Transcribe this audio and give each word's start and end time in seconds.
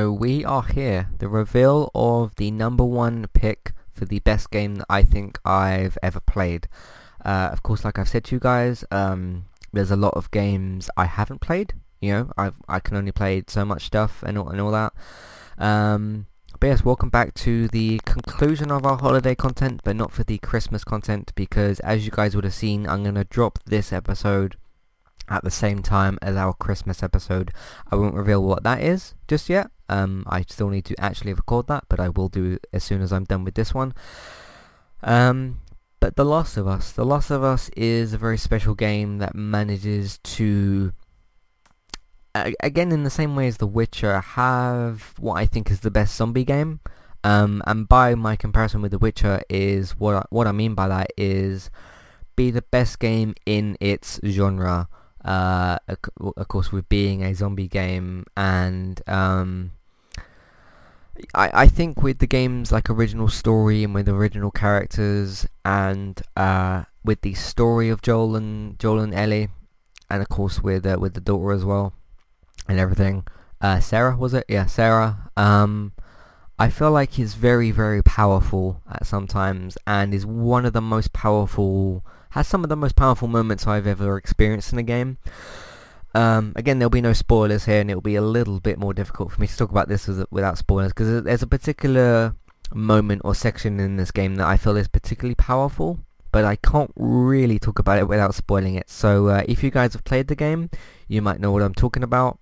So 0.00 0.10
we 0.10 0.46
are 0.46 0.62
here, 0.62 1.10
the 1.18 1.28
reveal 1.28 1.90
of 1.94 2.34
the 2.36 2.50
number 2.50 2.82
one 2.82 3.26
pick 3.34 3.72
for 3.92 4.06
the 4.06 4.20
best 4.20 4.50
game 4.50 4.76
that 4.76 4.86
I 4.88 5.02
think 5.02 5.38
I've 5.44 5.98
ever 6.02 6.20
played. 6.20 6.68
Uh, 7.22 7.50
of 7.52 7.62
course, 7.62 7.84
like 7.84 7.98
I've 7.98 8.08
said 8.08 8.24
to 8.24 8.36
you 8.36 8.40
guys, 8.40 8.82
um, 8.90 9.44
there's 9.74 9.90
a 9.90 9.96
lot 9.96 10.14
of 10.14 10.30
games 10.30 10.88
I 10.96 11.04
haven't 11.04 11.42
played. 11.42 11.74
You 12.00 12.12
know, 12.12 12.32
I've 12.38 12.54
I 12.66 12.80
can 12.80 12.96
only 12.96 13.12
play 13.12 13.42
so 13.46 13.66
much 13.66 13.84
stuff 13.84 14.22
and 14.22 14.38
all, 14.38 14.48
and 14.48 14.58
all 14.58 14.70
that. 14.70 14.94
Um, 15.58 16.28
but 16.58 16.68
yes, 16.68 16.82
welcome 16.82 17.10
back 17.10 17.34
to 17.34 17.68
the 17.68 18.00
conclusion 18.06 18.70
of 18.70 18.86
our 18.86 18.96
holiday 18.96 19.34
content, 19.34 19.82
but 19.84 19.96
not 19.96 20.12
for 20.12 20.24
the 20.24 20.38
Christmas 20.38 20.82
content 20.82 21.32
because 21.34 21.78
as 21.80 22.06
you 22.06 22.10
guys 22.10 22.34
would 22.34 22.44
have 22.44 22.54
seen, 22.54 22.88
I'm 22.88 23.02
going 23.02 23.16
to 23.16 23.24
drop 23.24 23.58
this 23.66 23.92
episode 23.92 24.56
at 25.28 25.44
the 25.44 25.50
same 25.50 25.82
time 25.82 26.18
as 26.22 26.36
our 26.36 26.54
Christmas 26.54 27.02
episode. 27.02 27.52
I 27.92 27.96
won't 27.96 28.14
reveal 28.14 28.42
what 28.42 28.62
that 28.62 28.80
is 28.80 29.14
just 29.28 29.50
yet. 29.50 29.70
Um, 29.90 30.22
I 30.28 30.42
still 30.48 30.68
need 30.68 30.84
to 30.86 31.00
actually 31.00 31.34
record 31.34 31.66
that, 31.66 31.84
but 31.88 31.98
I 31.98 32.08
will 32.08 32.28
do 32.28 32.58
as 32.72 32.84
soon 32.84 33.02
as 33.02 33.12
I'm 33.12 33.24
done 33.24 33.44
with 33.44 33.54
this 33.54 33.74
one. 33.74 33.92
Um, 35.02 35.58
but 35.98 36.14
The 36.14 36.24
Last 36.24 36.56
of 36.56 36.68
Us. 36.68 36.92
The 36.92 37.04
Last 37.04 37.30
of 37.30 37.42
Us 37.42 37.70
is 37.76 38.12
a 38.12 38.18
very 38.18 38.38
special 38.38 38.74
game 38.74 39.18
that 39.18 39.34
manages 39.34 40.18
to, 40.18 40.92
again 42.34 42.92
in 42.92 43.02
the 43.02 43.10
same 43.10 43.34
way 43.34 43.48
as 43.48 43.56
The 43.56 43.66
Witcher, 43.66 44.20
have 44.20 45.14
what 45.18 45.34
I 45.34 45.46
think 45.46 45.70
is 45.70 45.80
the 45.80 45.90
best 45.90 46.16
zombie 46.16 46.44
game. 46.44 46.78
Um, 47.24 47.60
and 47.66 47.88
by 47.88 48.14
my 48.14 48.36
comparison 48.36 48.82
with 48.82 48.92
The 48.92 48.98
Witcher 48.98 49.42
is 49.50 49.98
what 49.98 50.14
I, 50.14 50.24
what 50.30 50.46
I 50.46 50.52
mean 50.52 50.74
by 50.74 50.86
that 50.86 51.12
is 51.18 51.68
be 52.36 52.52
the 52.52 52.62
best 52.62 53.00
game 53.00 53.34
in 53.44 53.76
its 53.80 54.20
genre 54.24 54.88
uh, 55.24 55.76
of 56.36 56.48
course 56.48 56.72
with 56.72 56.88
being 56.88 57.22
a 57.22 57.34
zombie 57.34 57.68
game 57.68 58.24
and 58.36 59.02
um, 59.06 59.72
I, 61.34 61.50
I 61.52 61.66
think 61.66 62.02
with 62.02 62.18
the 62.18 62.26
game's 62.26 62.72
like 62.72 62.90
original 62.90 63.28
story 63.28 63.84
and 63.84 63.94
with 63.94 64.08
original 64.08 64.50
characters 64.50 65.46
and 65.64 66.20
uh, 66.36 66.84
with 67.04 67.22
the 67.22 67.34
story 67.34 67.88
of 67.88 68.02
Joel 68.02 68.36
and 68.36 68.78
Joel 68.78 69.00
and 69.00 69.14
Ellie 69.14 69.48
and 70.10 70.22
of 70.22 70.28
course 70.28 70.62
with 70.62 70.86
uh, 70.86 70.98
with 71.00 71.14
the 71.14 71.20
daughter 71.20 71.52
as 71.52 71.64
well 71.64 71.92
and 72.68 72.78
everything 72.78 73.24
uh, 73.60 73.80
Sarah 73.80 74.16
was 74.16 74.34
it 74.34 74.44
yeah 74.48 74.66
Sarah 74.66 75.30
um, 75.36 75.92
I 76.58 76.68
feel 76.68 76.90
like 76.90 77.12
he's 77.12 77.34
very 77.34 77.70
very 77.70 78.02
powerful 78.02 78.82
at 78.90 79.06
sometimes 79.06 79.78
and 79.86 80.12
is 80.12 80.26
one 80.26 80.64
of 80.64 80.72
the 80.72 80.80
most 80.80 81.12
powerful 81.12 82.04
has 82.30 82.46
some 82.46 82.62
of 82.62 82.68
the 82.68 82.76
most 82.76 82.96
powerful 82.96 83.28
moments 83.28 83.66
I've 83.66 83.86
ever 83.86 84.16
experienced 84.16 84.72
in 84.72 84.78
a 84.78 84.84
game. 84.84 85.18
Um, 86.14 86.52
again, 86.56 86.78
there'll 86.78 86.90
be 86.90 87.00
no 87.00 87.12
spoilers 87.12 87.66
here, 87.66 87.80
and 87.80 87.90
it'll 87.90 88.00
be 88.00 88.16
a 88.16 88.22
little 88.22 88.60
bit 88.60 88.78
more 88.78 88.92
difficult 88.92 89.32
for 89.32 89.40
me 89.40 89.46
to 89.46 89.56
talk 89.56 89.70
about 89.70 89.88
this 89.88 90.08
without 90.30 90.58
spoilers, 90.58 90.92
because 90.92 91.22
there's 91.22 91.42
a 91.42 91.46
particular 91.46 92.34
moment 92.74 93.22
or 93.24 93.34
section 93.34 93.80
in 93.80 93.96
this 93.96 94.10
game 94.10 94.36
that 94.36 94.46
I 94.46 94.56
feel 94.56 94.76
is 94.76 94.88
particularly 94.88 95.34
powerful, 95.34 96.00
but 96.32 96.44
I 96.44 96.56
can't 96.56 96.92
really 96.96 97.58
talk 97.58 97.78
about 97.78 97.98
it 97.98 98.08
without 98.08 98.34
spoiling 98.34 98.74
it. 98.74 98.90
So 98.90 99.28
uh, 99.28 99.44
if 99.48 99.62
you 99.62 99.70
guys 99.70 99.94
have 99.94 100.04
played 100.04 100.28
the 100.28 100.36
game, 100.36 100.70
you 101.08 101.22
might 101.22 101.40
know 101.40 101.52
what 101.52 101.62
I'm 101.62 101.74
talking 101.74 102.02
about. 102.02 102.38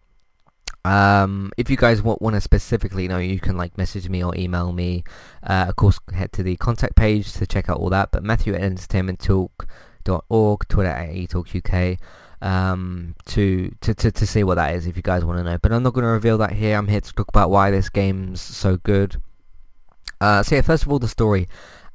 Um, 0.85 1.51
if 1.57 1.69
you 1.69 1.77
guys 1.77 2.03
want, 2.03 2.21
to 2.21 2.41
specifically 2.41 3.09
know, 3.09 3.19
you 3.19 3.41
can 3.41 3.57
like 3.57 3.77
message 3.77 4.09
me 4.09 4.25
or 4.25 4.35
email 4.37 4.73
me. 4.73 5.05
Uh, 5.43 5.67
of 5.69 5.77
course, 5.77 5.99
head 6.15 6.33
to 6.33 6.43
the 6.43 6.57
contact 6.57 6.97
page 6.97 7.33
to 7.35 7.47
check 7.47 7.69
out 7.69 7.79
all 7.79 7.91
that. 7.91 8.11
But 8.11 8.23
Matthew 8.23 8.55
at 8.55 8.63
entertainmenttalk.org, 8.63 10.69
Twitter 10.69 10.89
at 10.89 11.11
etalkuk, 11.11 11.99
um, 12.41 13.15
to, 13.27 13.75
to, 13.81 13.95
to, 13.95 14.11
to 14.11 14.27
see 14.27 14.45
what 14.45 14.57
that 14.57 14.75
is 14.75 14.87
if 14.87 14.97
you 14.97 15.03
guys 15.03 15.25
want 15.25 15.39
to 15.39 15.45
know. 15.45 15.59
But 15.59 15.73
I'm 15.73 15.83
not 15.83 15.95
going 15.95 16.05
to 16.05 16.11
reveal 16.11 16.39
that 16.39 16.53
here. 16.53 16.77
I'm 16.77 16.89
here 16.89 17.01
to 17.01 17.13
talk 17.13 17.29
about 17.29 17.51
why 17.51 17.71
this 17.71 17.89
game's 17.89 18.41
so 18.41 18.77
good. 18.77 19.21
Uh, 20.21 20.43
so 20.43 20.57
yeah, 20.57 20.63
first 20.63 20.85
of 20.85 20.91
all, 20.91 20.99
the 20.99 21.09
story 21.09 21.49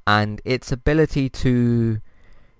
and 0.05 0.41
its 0.45 0.71
ability 0.71 1.29
to, 1.29 1.99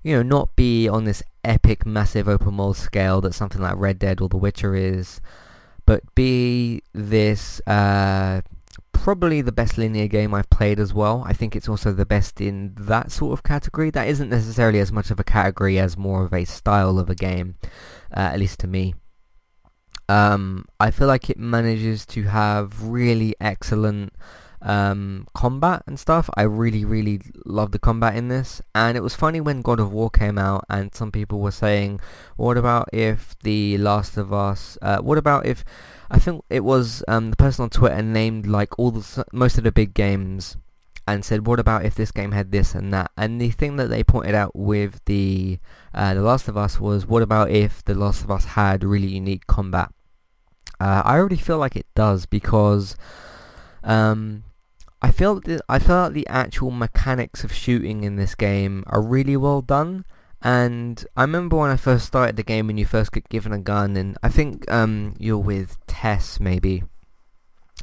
you 0.04 0.16
know, 0.16 0.24
not 0.24 0.56
be 0.56 0.88
on 0.88 1.06
this 1.06 1.24
epic, 1.44 1.86
massive 1.86 2.28
open 2.28 2.58
world 2.58 2.78
scale 2.78 3.22
that 3.22 3.34
something 3.34 3.62
like 3.62 3.76
Red 3.78 4.00
Dead 4.00 4.22
or 4.22 4.30
The 4.30 4.38
Witcher 4.38 4.76
is 4.76 5.22
but 5.86 6.16
be 6.16 6.82
this 6.94 7.62
uh, 7.68 8.42
probably 9.04 9.42
the 9.42 9.52
best 9.52 9.78
linear 9.78 10.08
game 10.08 10.34
I've 10.34 10.50
played 10.50 10.80
as 10.80 10.94
well. 10.94 11.26
I 11.28 11.34
think 11.34 11.58
it's 11.58 11.68
also 11.68 11.92
the 11.92 12.06
best 12.06 12.40
in 12.40 12.74
that 12.80 13.12
sort 13.12 13.34
of 13.34 13.44
category. 13.44 13.90
That 13.90 14.08
isn't 14.08 14.30
necessarily 14.30 14.80
as 14.80 14.94
much 14.94 15.12
of 15.12 15.20
a 15.20 15.26
category 15.26 15.78
as 15.78 15.98
more 15.98 16.24
of 16.24 16.34
a 16.34 16.46
style 16.46 16.98
of 16.98 17.10
a 17.10 17.16
game, 17.16 17.56
uh, 18.16 18.32
at 18.32 18.40
least 18.40 18.62
to 18.62 18.68
me. 18.68 18.96
Um, 20.08 20.68
I 20.80 20.90
feel 20.90 21.10
like 21.10 21.30
it 21.30 21.38
manages 21.38 22.06
to 22.08 22.24
have 22.24 22.82
really 22.82 23.36
excellent 23.42 24.14
um, 24.64 25.28
combat 25.36 25.84
and 25.86 26.00
stuff. 26.00 26.30
I 26.36 26.44
really, 26.44 26.86
really 26.86 27.22
love 27.46 27.72
the 27.72 27.80
combat 27.80 28.16
in 28.16 28.30
this. 28.30 28.62
And 28.74 28.98
it 28.98 29.04
was 29.04 29.14
funny 29.14 29.42
when 29.42 29.62
God 29.62 29.80
of 29.80 29.92
War 29.92 30.10
came 30.10 30.38
out 30.38 30.66
and 30.70 30.96
some 30.96 31.12
people 31.12 31.40
were 31.40 31.52
saying, 31.52 32.00
what 32.38 32.58
about 32.58 32.90
if 32.94 33.38
The 33.40 33.78
Last 33.78 34.18
of 34.18 34.34
Us, 34.34 34.78
uh, 34.82 35.00
what 35.00 35.18
about 35.18 35.46
if, 35.46 35.64
I 36.10 36.18
think 36.18 36.44
it 36.50 36.64
was 36.64 37.04
um, 37.08 37.30
the 37.30 37.36
person 37.36 37.64
on 37.64 37.70
Twitter 37.70 38.02
named 38.02 38.48
like 38.48 38.80
all 38.80 38.92
the, 38.92 39.26
most 39.32 39.58
of 39.58 39.66
the 39.66 39.72
big 39.72 39.94
games 39.94 40.58
and 41.06 41.26
said, 41.26 41.46
what 41.46 41.60
about 41.60 41.86
if 41.86 41.96
this 41.96 42.12
game 42.12 42.32
had 42.32 42.52
this 42.52 42.74
and 42.74 42.94
that? 42.94 43.12
And 43.18 43.42
the 43.42 43.52
thing 43.52 43.76
that 43.76 43.90
they 43.90 44.04
pointed 44.04 44.34
out 44.34 44.56
with 44.56 45.02
the 45.06 45.60
uh, 45.94 46.14
The 46.14 46.22
Last 46.22 46.48
of 46.48 46.56
Us 46.56 46.80
was, 46.80 47.06
what 47.06 47.22
about 47.22 47.52
if 47.52 47.84
The 47.84 47.96
Last 47.96 48.24
of 48.24 48.32
Us 48.32 48.46
had 48.46 48.86
really 48.86 49.08
unique 49.08 49.46
combat? 49.46 49.92
Uh, 50.80 51.02
I 51.04 51.18
already 51.18 51.36
feel 51.36 51.58
like 51.58 51.76
it 51.76 51.86
does 51.94 52.26
because 52.26 52.96
um, 53.84 54.44
I 55.04 55.12
feel 55.12 55.42
that 55.42 55.62
I 55.68 55.80
feel 55.80 56.04
like 56.04 56.14
the 56.14 56.28
actual 56.28 56.72
mechanics 56.72 57.44
of 57.44 57.54
shooting 57.54 58.06
in 58.06 58.16
this 58.16 58.36
game 58.36 58.86
are 58.88 59.02
really 59.02 59.36
well 59.36 59.62
done. 59.62 60.06
And 60.42 61.06
I 61.16 61.22
remember 61.22 61.58
when 61.58 61.70
I 61.70 61.78
first 61.78 62.06
started 62.06 62.38
the 62.38 62.44
game 62.44 62.70
and 62.70 62.80
you 62.80 62.86
first 62.86 63.12
get 63.12 63.30
given 63.30 63.54
a 63.54 63.60
gun, 63.60 63.96
and 63.98 64.18
I 64.24 64.30
think 64.30 64.70
um, 64.72 65.16
you're 65.20 65.38
with 65.38 65.78
Tess 65.88 66.40
maybe 66.40 66.84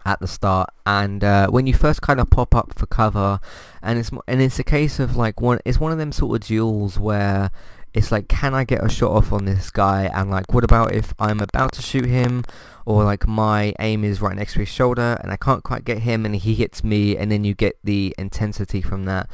at 0.04 0.20
the 0.20 0.26
start, 0.26 0.70
and 0.86 1.22
uh, 1.22 1.48
when 1.48 1.66
you 1.66 1.74
first 1.74 2.00
kind 2.02 2.20
of 2.20 2.30
pop 2.30 2.54
up 2.54 2.78
for 2.78 2.86
cover, 2.86 3.40
and 3.82 3.98
it's 3.98 4.10
and 4.26 4.40
it's 4.40 4.58
a 4.58 4.64
case 4.64 4.98
of 4.98 5.16
like 5.16 5.40
one, 5.40 5.60
it's 5.64 5.80
one 5.80 5.92
of 5.92 5.98
them 5.98 6.12
sort 6.12 6.42
of 6.42 6.48
duels 6.48 6.98
where 6.98 7.50
it's 7.92 8.12
like, 8.12 8.28
can 8.28 8.54
I 8.54 8.64
get 8.64 8.84
a 8.84 8.88
shot 8.88 9.10
off 9.10 9.32
on 9.32 9.44
this 9.44 9.70
guy? 9.70 10.10
And 10.14 10.30
like, 10.30 10.52
what 10.52 10.64
about 10.64 10.94
if 10.94 11.12
I'm 11.18 11.40
about 11.40 11.72
to 11.72 11.82
shoot 11.82 12.06
him? 12.06 12.44
Or 12.86 13.04
like 13.04 13.26
my 13.26 13.74
aim 13.78 14.04
is 14.04 14.20
right 14.20 14.36
next 14.36 14.54
to 14.54 14.60
his 14.60 14.68
shoulder 14.68 15.18
and 15.22 15.30
I 15.32 15.36
can't 15.36 15.62
quite 15.62 15.84
get 15.84 15.98
him 15.98 16.24
and 16.24 16.34
he 16.34 16.54
hits 16.54 16.82
me 16.82 17.16
and 17.16 17.30
then 17.30 17.44
you 17.44 17.54
get 17.54 17.78
the 17.84 18.14
intensity 18.18 18.80
from 18.80 19.04
that. 19.04 19.28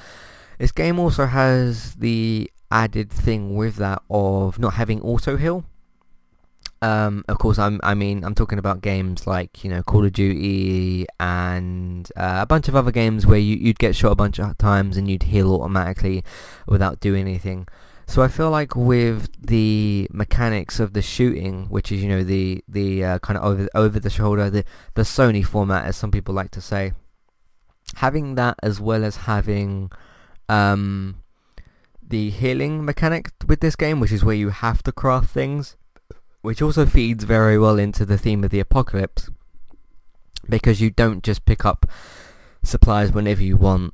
This 0.58 0.72
game 0.72 0.98
also 0.98 1.26
has 1.26 1.94
the 1.94 2.50
added 2.70 3.10
thing 3.10 3.54
with 3.54 3.76
that 3.76 4.02
of 4.10 4.58
not 4.58 4.74
having 4.74 5.00
auto 5.02 5.36
heal. 5.36 5.64
Um, 6.82 7.24
of 7.28 7.38
course, 7.38 7.58
I'm, 7.58 7.80
I 7.82 7.94
mean, 7.94 8.24
I'm 8.24 8.34
talking 8.34 8.58
about 8.58 8.82
games 8.82 9.26
like, 9.26 9.64
you 9.64 9.70
know, 9.70 9.82
Call 9.82 10.04
of 10.04 10.12
Duty 10.12 11.06
and 11.18 12.08
uh, 12.16 12.38
a 12.42 12.46
bunch 12.46 12.68
of 12.68 12.76
other 12.76 12.92
games 12.92 13.26
where 13.26 13.38
you, 13.38 13.56
you'd 13.56 13.78
get 13.78 13.96
shot 13.96 14.12
a 14.12 14.16
bunch 14.16 14.38
of 14.38 14.58
times 14.58 14.96
and 14.96 15.10
you'd 15.10 15.24
heal 15.24 15.54
automatically 15.54 16.22
without 16.66 17.00
doing 17.00 17.22
anything. 17.22 17.66
So 18.08 18.22
I 18.22 18.28
feel 18.28 18.50
like 18.50 18.76
with 18.76 19.28
the 19.44 20.08
mechanics 20.12 20.78
of 20.78 20.92
the 20.92 21.02
shooting, 21.02 21.66
which 21.68 21.90
is 21.90 22.02
you 22.02 22.08
know 22.08 22.22
the 22.22 22.62
the 22.68 23.04
uh, 23.04 23.18
kind 23.18 23.36
of 23.36 23.44
over 23.44 23.68
over 23.74 24.00
the 24.00 24.10
shoulder, 24.10 24.48
the 24.48 24.64
the 24.94 25.02
Sony 25.02 25.44
format, 25.44 25.84
as 25.84 25.96
some 25.96 26.12
people 26.12 26.32
like 26.32 26.52
to 26.52 26.60
say, 26.60 26.92
having 27.96 28.36
that 28.36 28.56
as 28.62 28.80
well 28.80 29.04
as 29.04 29.16
having 29.16 29.90
um, 30.48 31.22
the 32.00 32.30
healing 32.30 32.84
mechanic 32.84 33.32
with 33.46 33.60
this 33.60 33.76
game, 33.76 33.98
which 33.98 34.12
is 34.12 34.24
where 34.24 34.36
you 34.36 34.50
have 34.50 34.82
to 34.84 34.92
craft 34.92 35.30
things, 35.30 35.76
which 36.42 36.62
also 36.62 36.86
feeds 36.86 37.24
very 37.24 37.58
well 37.58 37.78
into 37.78 38.06
the 38.06 38.16
theme 38.16 38.44
of 38.44 38.50
the 38.50 38.60
apocalypse, 38.60 39.30
because 40.48 40.80
you 40.80 40.90
don't 40.90 41.24
just 41.24 41.44
pick 41.44 41.64
up 41.64 41.86
supplies 42.62 43.12
whenever 43.12 43.42
you 43.42 43.56
want 43.56 43.92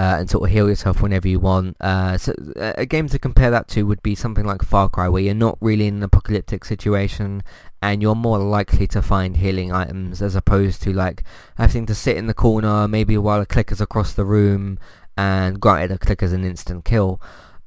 uh, 0.00 0.16
and 0.18 0.30
sort 0.30 0.48
of 0.48 0.50
heal 0.50 0.66
yourself 0.66 1.02
whenever 1.02 1.28
you 1.28 1.38
want. 1.38 1.76
Uh, 1.78 2.16
so 2.16 2.32
uh, 2.56 2.72
a 2.78 2.86
game 2.86 3.06
to 3.06 3.18
compare 3.18 3.50
that 3.50 3.68
to 3.68 3.82
would 3.82 4.02
be 4.02 4.14
something 4.14 4.46
like 4.46 4.62
Far 4.62 4.88
Cry, 4.88 5.10
where 5.10 5.20
you're 5.20 5.34
not 5.34 5.58
really 5.60 5.86
in 5.88 5.96
an 5.96 6.02
apocalyptic 6.02 6.64
situation, 6.64 7.42
and 7.82 8.00
you're 8.00 8.14
more 8.14 8.38
likely 8.38 8.86
to 8.86 9.02
find 9.02 9.36
healing 9.36 9.72
items 9.72 10.22
as 10.22 10.34
opposed 10.34 10.80
to 10.84 10.92
like 10.94 11.22
having 11.58 11.84
to 11.84 11.94
sit 11.94 12.16
in 12.16 12.28
the 12.28 12.32
corner 12.32 12.88
maybe 12.88 13.18
while 13.18 13.42
a 13.42 13.46
clicker's 13.46 13.82
across 13.82 14.14
the 14.14 14.24
room, 14.24 14.78
and 15.18 15.60
granted 15.60 15.92
a 15.92 15.98
clicker's 15.98 16.32
an 16.32 16.44
instant 16.44 16.86
kill. 16.86 17.20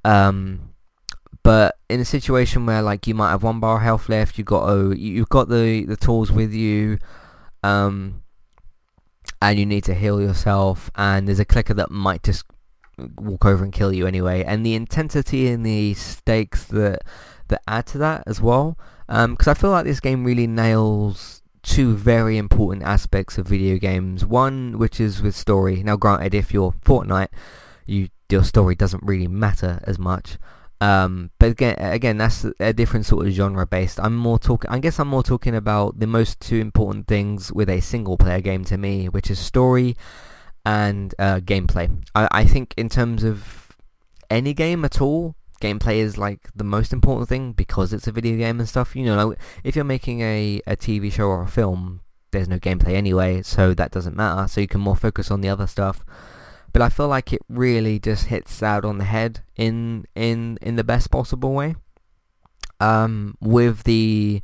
Um, 0.04 0.74
but 1.44 1.78
in 1.88 2.00
a 2.00 2.06
situation 2.06 2.66
where 2.66 2.82
like 2.82 3.06
you 3.06 3.14
might 3.14 3.30
have 3.30 3.44
one 3.44 3.60
bar 3.60 3.82
health 3.82 4.10
left, 4.10 4.40
you 4.40 4.44
got 4.44 4.68
oh, 4.68 4.90
you've 4.90 5.30
got 5.30 5.50
the 5.50 5.86
the 5.86 5.98
tools 5.98 6.32
with 6.32 6.52
you. 6.52 6.98
Um, 7.62 8.23
and 9.44 9.60
you 9.60 9.66
need 9.66 9.84
to 9.84 9.94
heal 9.94 10.22
yourself 10.22 10.90
and 10.96 11.28
there's 11.28 11.40
a 11.40 11.46
clicker 11.46 11.74
that 11.74 11.92
might 11.92 12.24
just 12.24 12.46
walk 13.18 13.46
over 13.46 13.64
and 13.64 13.74
kill 13.74 13.92
you 13.92 14.08
anyway 14.08 14.44
and 14.44 14.66
the 14.66 14.74
intensity 14.74 15.48
and 15.48 15.66
the 15.66 15.94
stakes 15.96 16.64
that 16.64 17.02
that 17.50 17.62
add 17.68 17.86
to 17.86 17.98
that 17.98 18.24
as 18.26 18.40
well 18.42 18.78
because 19.08 19.48
um, 19.48 19.52
I 19.52 19.54
feel 19.54 19.72
like 19.72 19.86
this 19.86 20.00
game 20.00 20.24
really 20.24 20.48
nails 20.48 21.42
two 21.62 21.96
very 21.96 22.38
important 22.38 22.84
aspects 22.84 23.38
of 23.38 23.48
video 23.48 23.78
games. 23.78 24.26
One, 24.26 24.78
which 24.78 25.00
is 25.00 25.22
with 25.22 25.36
story. 25.36 25.84
Now, 25.84 25.98
granted, 25.98 26.34
if 26.34 26.54
you're 26.54 26.74
Fortnite, 26.86 27.30
you 27.86 28.10
your 28.30 28.44
story 28.44 28.74
doesn't 28.74 29.04
really 29.04 29.28
matter 29.28 29.80
as 29.84 30.00
much. 30.00 30.38
Um, 30.84 31.32
but 31.40 31.52
again, 31.52 31.76
again, 31.80 32.18
that's 32.18 32.46
a 32.60 32.74
different 32.74 33.06
sort 33.06 33.26
of 33.26 33.32
genre 33.32 33.66
based. 33.66 34.02
I'm 34.02 34.18
more 34.18 34.38
talking. 34.38 34.70
I 34.70 34.80
guess 34.80 35.00
I'm 35.00 35.08
more 35.08 35.24
talking 35.24 35.56
about 35.56 36.00
the 36.00 36.08
most 36.08 36.42
two 36.42 36.58
important 36.58 37.08
things 37.08 37.54
with 37.54 37.70
a 37.70 37.80
single 37.80 38.18
player 38.18 38.42
game 38.42 38.66
to 38.66 38.78
me, 38.78 39.08
which 39.08 39.32
is 39.32 39.40
story 39.40 39.96
and 40.66 41.16
uh, 41.18 41.40
gameplay. 41.40 42.04
I, 42.14 42.28
I 42.32 42.44
think 42.44 42.74
in 42.76 42.90
terms 42.90 43.24
of 43.24 43.78
any 44.30 44.54
game 44.54 44.84
at 44.84 45.00
all, 45.00 45.36
gameplay 45.62 46.00
is 46.00 46.18
like 46.18 46.50
the 46.54 46.66
most 46.66 46.92
important 46.92 47.30
thing 47.30 47.54
because 47.54 47.94
it's 47.94 48.08
a 48.08 48.12
video 48.12 48.36
game 48.36 48.60
and 48.60 48.68
stuff. 48.68 48.94
You 48.94 49.06
know, 49.06 49.28
like, 49.30 49.40
if 49.64 49.78
you're 49.78 49.86
making 49.86 50.20
a, 50.20 50.60
a 50.68 50.76
TV 50.76 51.10
show 51.14 51.28
or 51.28 51.44
a 51.44 51.48
film, 51.48 52.02
there's 52.32 52.50
no 52.50 52.60
gameplay 52.60 52.96
anyway, 52.96 53.42
so 53.42 53.74
that 53.74 53.92
doesn't 53.92 54.18
matter. 54.18 54.50
So 54.50 54.60
you 54.60 54.68
can 54.68 54.82
more 54.82 54.98
focus 54.98 55.32
on 55.32 55.40
the 55.40 55.48
other 55.48 55.68
stuff 55.68 56.04
but 56.74 56.82
I 56.82 56.90
feel 56.90 57.08
like 57.08 57.32
it 57.32 57.42
really 57.48 58.00
just 58.00 58.26
hits 58.26 58.62
out 58.62 58.84
on 58.84 58.98
the 58.98 59.06
head 59.06 59.42
in 59.56 60.06
in 60.16 60.58
in 60.62 60.76
the 60.76 60.84
best 60.84 61.12
possible 61.12 61.54
way. 61.54 61.76
Um, 62.80 63.38
with 63.40 63.84
the 63.84 64.42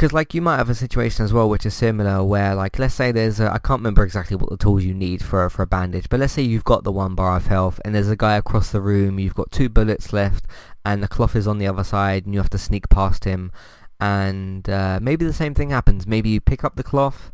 because 0.00 0.12
like 0.14 0.32
you 0.32 0.40
might 0.40 0.56
have 0.56 0.70
a 0.70 0.74
situation 0.74 1.26
as 1.26 1.32
well 1.32 1.46
which 1.48 1.66
is 1.66 1.74
similar 1.74 2.24
where 2.24 2.54
like 2.54 2.78
let's 2.78 2.94
say 2.94 3.12
there's 3.12 3.38
I 3.38 3.58
can't 3.58 3.80
remember 3.80 4.02
exactly 4.02 4.34
what 4.34 4.48
the 4.48 4.56
tools 4.56 4.82
you 4.82 4.94
need 4.94 5.22
for 5.22 5.48
for 5.50 5.62
a 5.62 5.66
bandage 5.66 6.08
but 6.08 6.20
let's 6.20 6.32
say 6.32 6.40
you've 6.40 6.64
got 6.64 6.84
the 6.84 6.92
one 6.92 7.14
bar 7.14 7.36
of 7.36 7.46
health 7.46 7.80
and 7.84 7.94
there's 7.94 8.08
a 8.08 8.16
guy 8.16 8.36
across 8.36 8.72
the 8.72 8.80
room 8.80 9.18
you've 9.18 9.34
got 9.34 9.50
two 9.50 9.68
bullets 9.68 10.12
left 10.14 10.46
and 10.86 11.02
the 11.02 11.08
cloth 11.08 11.36
is 11.36 11.46
on 11.46 11.58
the 11.58 11.66
other 11.66 11.84
side 11.84 12.24
and 12.24 12.32
you 12.32 12.40
have 12.40 12.48
to 12.48 12.56
sneak 12.56 12.88
past 12.88 13.24
him 13.24 13.52
and 14.00 14.70
uh, 14.70 14.98
maybe 15.02 15.26
the 15.26 15.34
same 15.34 15.52
thing 15.52 15.68
happens 15.68 16.06
maybe 16.06 16.30
you 16.30 16.40
pick 16.40 16.64
up 16.64 16.76
the 16.76 16.82
cloth 16.82 17.30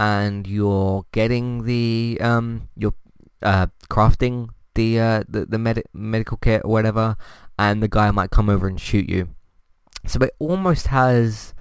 and 0.00 0.46
you're 0.46 1.04
getting 1.12 1.64
the 1.64 2.16
um 2.22 2.68
you're 2.76 2.94
uh, 3.42 3.66
crafting 3.90 4.50
the 4.74 5.00
uh, 5.00 5.24
the, 5.28 5.46
the 5.46 5.58
med- 5.58 5.84
medical 5.92 6.36
kit 6.36 6.62
or 6.64 6.70
whatever, 6.70 7.16
and 7.58 7.82
the 7.82 7.88
guy 7.88 8.10
might 8.10 8.30
come 8.30 8.48
over 8.48 8.66
and 8.66 8.80
shoot 8.80 9.08
you. 9.08 9.28
So 10.06 10.20
it 10.20 10.34
almost 10.38 10.88
has 10.88 11.54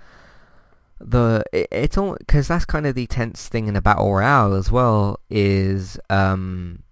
the 0.99 1.43
it, 1.51 1.67
it's 1.71 1.97
all 1.97 2.15
because 2.17 2.47
that's 2.47 2.65
kind 2.65 2.85
of 2.85 2.95
the 2.95 3.07
tense 3.07 3.47
thing 3.47 3.67
in 3.67 3.75
a 3.75 3.81
battle 3.81 4.13
royale 4.13 4.53
as 4.53 4.71
well 4.71 5.19
is 5.29 5.99
um 6.09 6.83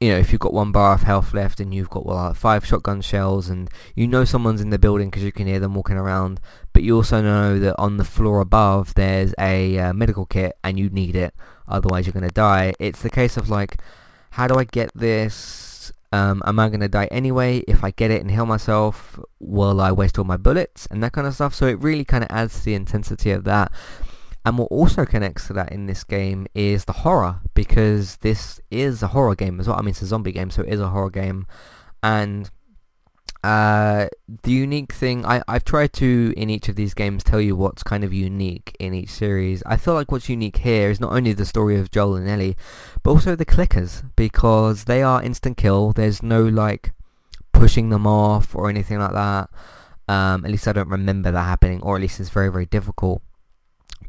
you 0.00 0.10
know 0.10 0.18
if 0.18 0.32
you've 0.32 0.40
got 0.40 0.54
one 0.54 0.72
bar 0.72 0.94
of 0.94 1.02
health 1.02 1.34
left 1.34 1.60
and 1.60 1.74
you've 1.74 1.90
got 1.90 2.06
well 2.06 2.16
like 2.16 2.36
five 2.36 2.64
shotgun 2.64 3.00
shells 3.00 3.50
and 3.50 3.68
you 3.94 4.06
know 4.06 4.24
someone's 4.24 4.60
in 4.60 4.70
the 4.70 4.78
building 4.78 5.10
because 5.10 5.22
you 5.22 5.32
can 5.32 5.46
hear 5.46 5.60
them 5.60 5.74
walking 5.74 5.96
around 5.96 6.40
but 6.72 6.82
you 6.82 6.96
also 6.96 7.20
know 7.20 7.58
that 7.58 7.76
on 7.78 7.98
the 7.98 8.04
floor 8.04 8.40
above 8.40 8.94
there's 8.94 9.34
a 9.38 9.78
uh, 9.78 9.92
medical 9.92 10.24
kit 10.24 10.56
and 10.64 10.78
you 10.78 10.88
need 10.88 11.14
it 11.14 11.34
otherwise 11.68 12.06
you're 12.06 12.14
going 12.14 12.26
to 12.26 12.34
die 12.34 12.72
it's 12.78 13.02
the 13.02 13.10
case 13.10 13.36
of 13.36 13.50
like 13.50 13.76
how 14.30 14.46
do 14.46 14.54
I 14.56 14.64
get 14.64 14.90
this? 14.94 15.92
Um, 16.12 16.42
am 16.44 16.58
I 16.58 16.68
going 16.68 16.80
to 16.80 16.88
die 16.88 17.06
anyway? 17.06 17.58
If 17.68 17.84
I 17.84 17.90
get 17.90 18.10
it 18.10 18.20
and 18.20 18.30
heal 18.30 18.46
myself, 18.46 19.18
will 19.38 19.80
I 19.80 19.92
waste 19.92 20.18
all 20.18 20.24
my 20.24 20.36
bullets? 20.36 20.86
And 20.90 21.02
that 21.02 21.12
kind 21.12 21.26
of 21.26 21.34
stuff. 21.34 21.54
So 21.54 21.66
it 21.66 21.78
really 21.80 22.04
kind 22.04 22.24
of 22.24 22.30
adds 22.30 22.58
to 22.58 22.64
the 22.64 22.74
intensity 22.74 23.30
of 23.30 23.44
that. 23.44 23.72
And 24.44 24.56
what 24.56 24.70
also 24.70 25.04
connects 25.04 25.46
to 25.48 25.52
that 25.52 25.70
in 25.70 25.86
this 25.86 26.02
game 26.02 26.46
is 26.54 26.86
the 26.86 26.92
horror, 26.92 27.40
because 27.52 28.16
this 28.18 28.58
is 28.70 29.02
a 29.02 29.08
horror 29.08 29.34
game 29.34 29.60
as 29.60 29.68
well. 29.68 29.78
I 29.78 29.82
mean, 29.82 29.90
it's 29.90 30.00
a 30.00 30.06
zombie 30.06 30.32
game, 30.32 30.50
so 30.50 30.62
it 30.62 30.70
is 30.70 30.80
a 30.80 30.88
horror 30.88 31.10
game. 31.10 31.46
And 32.02 32.50
uh, 33.44 34.08
the 34.42 34.50
unique 34.50 34.94
thing, 34.94 35.26
I, 35.26 35.42
I've 35.46 35.64
tried 35.64 35.92
to, 35.94 36.32
in 36.38 36.48
each 36.48 36.70
of 36.70 36.76
these 36.76 36.94
games, 36.94 37.22
tell 37.22 37.40
you 37.40 37.54
what's 37.54 37.82
kind 37.82 38.02
of 38.02 38.14
unique 38.14 38.74
in 38.80 38.94
each 38.94 39.10
series. 39.10 39.62
I 39.66 39.76
feel 39.76 39.92
like 39.92 40.10
what's 40.10 40.30
unique 40.30 40.58
here 40.58 40.90
is 40.90 41.00
not 41.00 41.12
only 41.12 41.34
the 41.34 41.44
story 41.44 41.78
of 41.78 41.90
Joel 41.90 42.16
and 42.16 42.28
Ellie, 42.28 42.56
but 43.02 43.10
also 43.10 43.36
the 43.36 43.44
clickers, 43.44 44.04
because 44.16 44.84
they 44.84 45.02
are 45.02 45.22
instant 45.22 45.58
kill. 45.58 45.92
There's 45.92 46.22
no, 46.22 46.42
like, 46.44 46.92
pushing 47.52 47.90
them 47.90 48.06
off 48.06 48.54
or 48.54 48.70
anything 48.70 48.98
like 48.98 49.12
that. 49.12 49.50
Um, 50.08 50.46
at 50.46 50.50
least 50.50 50.66
I 50.66 50.72
don't 50.72 50.88
remember 50.88 51.30
that 51.30 51.44
happening, 51.44 51.82
or 51.82 51.96
at 51.96 52.00
least 52.00 52.20
it's 52.20 52.30
very, 52.30 52.50
very 52.50 52.64
difficult. 52.66 53.20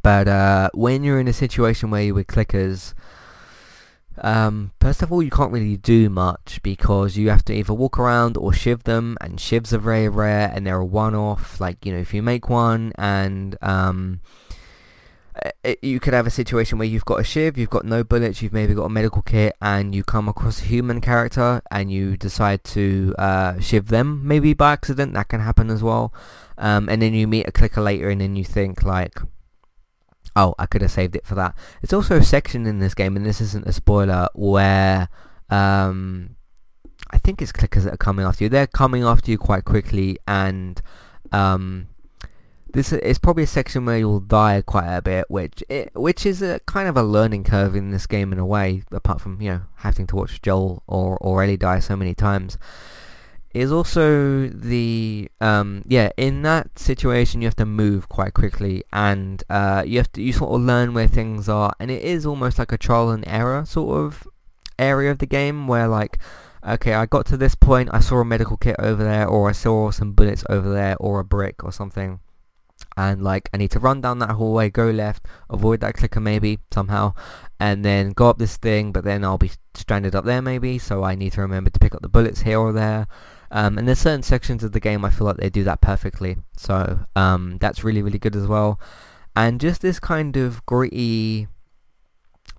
But 0.01 0.28
uh, 0.28 0.69
when 0.73 1.04
you're 1.04 1.19
in 1.19 1.28
a 1.28 1.33
situation 1.33 1.92
where 1.92 2.02
you're 2.02 2.16
with 2.16 2.28
clickers, 2.28 2.94
um, 4.18 4.71
first 4.81 5.02
of 5.02 5.11
all, 5.11 5.23
you 5.23 5.31
can't 5.31 5.52
really 5.52 5.78
do 5.78 6.09
much 6.09 6.59
because 6.64 7.18
you 7.18 7.30
have 7.30 7.45
to 7.45 7.54
either 7.54 7.73
walk 7.73 7.97
around 7.97 8.37
or 8.37 8.54
shiv 8.54 8.83
them, 8.83 9.18
and 9.21 9.40
shivs 9.40 9.73
are 9.73 9.78
very 9.78 10.09
rare 10.09 10.52
and 10.54 10.66
they're 10.66 10.78
a 10.78 10.85
one-off. 10.85 11.59
Like, 11.59 11.85
you 11.85 11.94
know, 11.94 11.99
if 11.99 12.14
you 12.14 12.21
make 12.21 12.49
one 12.49 12.94
and 12.97 13.57
um, 13.61 14.19
it, 15.64 15.80
you 15.81 15.99
could 15.99 16.14
have 16.14 16.28
a 16.28 16.31
situation 16.31 16.78
where 16.78 16.87
you've 16.87 17.06
got 17.06 17.19
a 17.19 17.23
shiv, 17.23 17.57
you've 17.57 17.69
got 17.69 17.85
no 17.85 18.04
bullets, 18.04 18.42
you've 18.42 18.54
maybe 18.54 18.73
got 18.73 18.85
a 18.85 18.90
medical 18.90 19.21
kit, 19.21 19.56
and 19.61 19.95
you 19.95 20.04
come 20.04 20.28
across 20.28 20.61
a 20.61 20.66
human 20.66 20.99
character 20.99 21.61
and 21.71 21.92
you 21.92 22.18
decide 22.18 22.64
to 22.64 23.16
uh, 23.18 23.59
shiv 23.59 23.87
them, 23.87 24.28
maybe 24.28 24.54
by 24.54 24.73
accident. 24.73 25.14
That 25.14 25.30
can 25.30 25.42
happen 25.42 25.69
as 25.69 25.81
well. 25.81 26.14
Um, 26.57 26.90
and 26.90 27.02
then 27.02 27.14
you 27.14 27.28
meet 27.28 27.47
a 27.47 27.52
clicker 27.52 27.81
later 27.81 28.09
and 28.09 28.21
then 28.21 28.35
you 28.35 28.44
think 28.44 28.83
like, 28.83 29.19
Oh, 30.35 30.56
I 30.57 30.66
could 30.66 30.81
have 30.81 30.92
saved 30.92 31.16
it 31.16 31.26
for 31.26 31.35
that. 31.35 31.56
It's 31.81 31.94
also 31.94 32.18
a 32.18 32.23
section 32.23 32.66
in 32.66 32.80
this 32.80 32.94
game, 32.94 33.16
and 33.16 33.26
this 33.26 33.42
isn't 33.42 33.68
a 33.68 33.73
spoiler, 33.73 34.28
where 34.33 35.09
um, 35.50 36.35
I 37.11 37.18
think 37.18 37.42
it's 37.42 37.52
clickers 37.52 37.83
that 37.83 37.94
are 37.94 37.97
coming 37.97 38.26
after 38.26 38.45
you. 38.45 38.50
They're 38.50 38.68
coming 38.68 39.04
after 39.04 39.31
you 39.31 39.38
quite 39.38 39.66
quickly, 39.66 40.18
and 40.28 40.81
um, 41.31 41.90
this 42.73 42.94
is 42.94 43.19
probably 43.19 43.44
a 43.44 43.47
section 43.47 43.85
where 43.85 43.97
you'll 43.97 44.21
die 44.21 44.61
quite 44.66 44.88
a 44.88 45.02
bit, 45.02 45.30
which 45.30 45.64
it, 45.68 45.92
which 45.94 46.26
is 46.26 46.42
a 46.42 46.59
kind 46.66 46.88
of 46.88 46.95
a 46.95 47.04
learning 47.04 47.44
curve 47.44 47.76
in 47.76 47.92
this 47.92 48.07
game 48.07 48.31
in 48.31 48.40
a 48.40 48.45
way. 48.45 48.83
Apart 48.92 49.19
from 49.19 49.42
you 49.42 49.52
know 49.52 49.61
having 49.78 50.07
to 50.07 50.16
watch 50.16 50.42
Joel 50.42 50.83
or 50.88 51.18
or 51.18 51.44
Ellie 51.44 51.57
die 51.57 51.80
so 51.80 51.95
many 51.95 52.14
times 52.16 52.57
is 53.53 53.71
also 53.71 54.47
the 54.47 55.29
um, 55.41 55.83
yeah 55.85 56.09
in 56.15 56.41
that 56.43 56.79
situation 56.79 57.41
you 57.41 57.47
have 57.47 57.55
to 57.55 57.65
move 57.65 58.07
quite 58.07 58.33
quickly 58.33 58.83
and 58.93 59.43
uh, 59.49 59.83
you 59.85 59.97
have 59.97 60.11
to 60.13 60.21
you 60.21 60.31
sort 60.31 60.53
of 60.53 60.61
learn 60.61 60.93
where 60.93 61.07
things 61.07 61.49
are. 61.49 61.73
And 61.79 61.91
it 61.91 62.01
is 62.03 62.25
almost 62.25 62.57
like 62.59 62.71
a 62.71 62.77
trial 62.77 63.09
and 63.09 63.27
error 63.27 63.65
sort 63.65 63.97
of 63.97 64.27
area 64.79 65.11
of 65.11 65.19
the 65.19 65.25
game 65.25 65.67
where 65.67 65.87
like 65.87 66.17
okay 66.67 66.93
I 66.93 67.05
got 67.05 67.25
to 67.27 67.37
this 67.37 67.55
point 67.55 67.89
I 67.91 67.99
saw 67.99 68.17
a 68.17 68.25
medical 68.25 68.57
kit 68.57 68.75
over 68.79 69.03
there 69.03 69.27
or 69.27 69.49
I 69.49 69.53
saw 69.53 69.91
some 69.91 70.13
bullets 70.13 70.43
over 70.49 70.71
there 70.71 70.95
or 70.99 71.19
a 71.19 71.25
brick 71.25 71.63
or 71.63 71.71
something. 71.71 72.19
And 72.97 73.23
like 73.23 73.49
I 73.53 73.57
need 73.57 73.71
to 73.71 73.79
run 73.79 74.01
down 74.01 74.19
that 74.19 74.31
hallway, 74.31 74.69
go 74.69 74.89
left, 74.89 75.25
avoid 75.49 75.81
that 75.81 75.95
clicker 75.95 76.19
maybe 76.19 76.59
somehow, 76.73 77.13
and 77.59 77.85
then 77.85 78.11
go 78.11 78.29
up 78.29 78.37
this 78.37 78.57
thing, 78.57 78.91
but 78.91 79.03
then 79.03 79.23
I'll 79.23 79.37
be 79.37 79.51
stranded 79.73 80.15
up 80.15 80.25
there 80.25 80.41
maybe, 80.41 80.77
so 80.77 81.03
I 81.03 81.15
need 81.15 81.33
to 81.33 81.41
remember 81.41 81.69
to 81.69 81.79
pick 81.79 81.95
up 81.95 82.01
the 82.01 82.09
bullets 82.09 82.41
here 82.41 82.59
or 82.59 82.73
there. 82.73 83.07
Um, 83.51 83.77
and 83.77 83.87
there's 83.87 83.99
certain 83.99 84.23
sections 84.23 84.63
of 84.63 84.71
the 84.71 84.79
game 84.79 85.03
I 85.03 85.09
feel 85.09 85.27
like 85.27 85.37
they 85.37 85.49
do 85.49 85.63
that 85.65 85.81
perfectly. 85.81 86.37
So 86.55 87.01
um, 87.15 87.57
that's 87.59 87.83
really, 87.83 88.01
really 88.01 88.19
good 88.19 88.35
as 88.35 88.47
well. 88.47 88.79
And 89.35 89.59
just 89.59 89.81
this 89.81 89.99
kind 89.99 90.37
of 90.37 90.65
gritty 90.65 91.47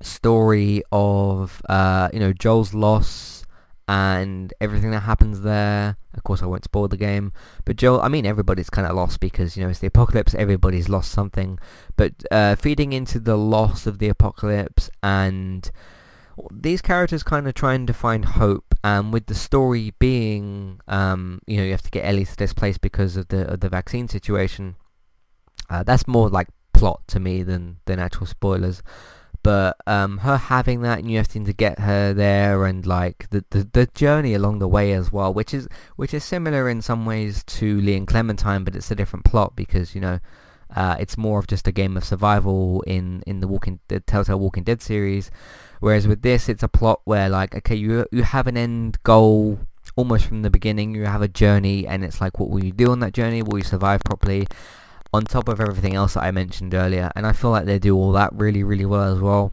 story 0.03 0.83
of, 0.93 1.63
uh, 1.69 2.09
you 2.13 2.21
know, 2.21 2.33
Joel's 2.33 2.75
loss 2.75 3.45
and 3.89 4.55
everything 4.61 4.91
that 4.91 5.01
happens 5.01 5.41
there. 5.41 5.97
Of 6.15 6.25
course, 6.25 6.43
I 6.43 6.47
won't 6.47 6.65
spoil 6.65 6.89
the 6.89 6.97
game. 6.97 7.33
But 7.65 7.77
Joel, 7.77 8.01
I 8.01 8.09
mean, 8.09 8.27
everybody's 8.27 8.71
kind 8.71 8.87
of 8.87 8.95
lost 8.95 9.21
because, 9.21 9.57
you 9.57 9.63
know, 9.63 9.71
it's 9.71 9.81
the 9.81 9.87
apocalypse. 9.87 10.35
Everybody's 10.35 10.89
lost 10.89 11.11
something. 11.11 11.59
But 11.97 12.25
uh, 12.31 12.55
feeding 12.57 12.93
into 12.93 13.19
the 13.19 13.37
loss 13.37 13.87
of 13.87 13.99
the 13.99 14.09
apocalypse 14.09 14.91
and 15.03 15.71
these 16.51 16.81
characters 16.81 17.23
kind 17.23 17.47
of 17.47 17.55
trying 17.55 17.87
to 17.87 17.93
find 17.93 18.25
hope, 18.25 18.72
and 18.85 19.13
with 19.13 19.27
the 19.27 19.35
story 19.35 19.95
being, 19.99 20.81
um, 20.89 21.41
you 21.47 21.57
know, 21.57 21.63
you 21.63 21.71
have 21.71 21.83
to 21.83 21.91
get 21.91 22.05
Ellie 22.05 22.25
to 22.25 22.37
this 22.37 22.53
place 22.53 22.79
because 22.79 23.17
of 23.17 23.29
the 23.29 23.53
of 23.53 23.61
the 23.61 23.69
vaccine 23.69 24.09
situation. 24.09 24.77
Uh, 25.71 25.83
that's 25.83 26.09
more 26.09 26.29
like 26.29 26.49
plot 26.73 27.03
to 27.09 27.21
me 27.21 27.43
than 27.43 27.79
than 27.87 27.99
actual 27.99 28.27
spoilers. 28.27 28.83
But 29.43 29.77
um, 29.89 30.19
her 30.19 30.37
having 30.37 30.83
that 30.83 31.01
and 31.01 31.11
you 31.11 31.19
having 31.19 31.45
to 31.47 31.53
get 31.53 31.81
her 31.81 32.13
there 32.13 32.65
and 32.65 32.87
like 32.87 33.29
the, 33.31 33.45
the 33.51 33.69
the 33.73 33.87
journey 33.87 34.35
along 34.35 34.59
the 34.59 34.69
way 34.69 34.93
as 34.93 35.11
well, 35.13 35.33
which 35.33 35.53
is 35.53 35.69
which 35.97 36.15
is 36.15 36.25
similar 36.25 36.69
in 36.69 36.81
some 36.83 37.05
ways 37.07 37.43
to 37.45 37.81
Lee 37.81 37.97
and 37.97 38.07
Clementine, 38.07 38.65
but 38.65 38.77
it's 38.77 38.91
a 38.91 38.95
different 38.95 39.25
plot 39.25 39.57
because 39.57 39.95
you 39.95 40.01
know 40.01 40.21
uh, 40.75 40.97
it's 40.99 41.19
more 41.19 41.39
of 41.39 41.47
just 41.47 41.69
a 41.69 41.73
game 41.73 41.97
of 41.97 42.05
survival 42.05 42.83
in 42.87 43.23
in 43.27 43.41
the 43.41 43.49
Walking 43.49 43.81
the 43.89 44.01
Telltale 44.01 44.39
Walking 44.39 44.65
Dead 44.65 44.83
series. 44.83 45.31
Whereas 45.81 46.07
with 46.07 46.23
this, 46.23 46.49
it's 46.49 46.63
a 46.63 46.69
plot 46.69 47.01
where 47.05 47.29
like, 47.29 47.55
okay, 47.57 47.75
you 47.75 48.07
you 48.13 48.23
have 48.23 48.47
an 48.47 48.57
end 48.57 48.99
goal 49.03 49.59
almost 49.97 50.27
from 50.27 50.43
the 50.43 50.51
beginning. 50.51 50.95
You 50.95 51.05
have 51.05 51.23
a 51.23 51.29
journey, 51.29 51.87
and 51.87 52.05
it's 52.05 52.21
like, 52.21 52.39
what 52.39 52.51
will 52.51 52.65
you 52.65 52.73
do 52.73 52.91
on 52.91 53.01
that 53.01 53.13
journey? 53.13 53.43
Will 53.43 53.59
you 53.59 53.65
survive 53.65 54.01
properly? 54.05 54.47
On 55.15 55.25
top 55.25 55.47
of 55.47 55.61
everything 55.61 55.95
else 55.95 56.15
that 56.15 56.23
I 56.23 56.31
mentioned 56.31 56.73
earlier, 56.73 57.11
and 57.15 57.27
I 57.27 57.35
feel 57.35 57.51
like 57.51 57.67
they 57.67 57.79
do 57.79 57.95
all 57.95 58.13
that 58.13 58.33
really, 58.33 58.65
really 58.65 58.87
well 58.87 59.13
as 59.15 59.21
well. 59.21 59.53